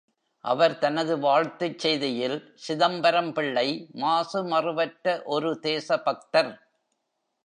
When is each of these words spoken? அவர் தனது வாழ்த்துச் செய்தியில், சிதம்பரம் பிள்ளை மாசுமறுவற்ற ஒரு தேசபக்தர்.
அவர் 0.45 0.77
தனது 0.77 1.19
வாழ்த்துச் 1.19 1.87
செய்தியில், 1.87 2.37
சிதம்பரம் 2.55 3.33
பிள்ளை 3.33 3.67
மாசுமறுவற்ற 3.93 5.21
ஒரு 5.25 5.59
தேசபக்தர். 5.59 6.51